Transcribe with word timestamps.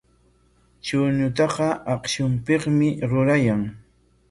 Chuñutaqa 0.85 1.67
akshupikmi 1.93 2.89
rurayan. 3.09 3.61